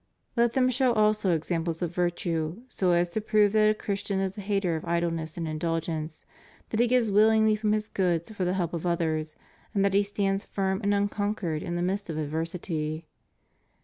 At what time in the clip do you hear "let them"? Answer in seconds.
0.35-0.71